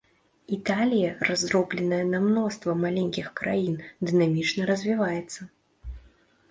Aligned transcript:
Італія, 0.55 1.11
раздробленая 1.27 1.99
на 2.13 2.21
мноства 2.25 2.71
маленькіх 2.83 3.27
краін, 3.41 3.75
дынамічна 4.09 4.61
развіваецца. 4.73 5.41